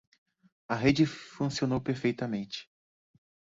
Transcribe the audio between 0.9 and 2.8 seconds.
funcionou perfeitamente.